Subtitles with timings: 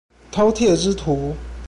[0.31, 1.35] 饕餮之徒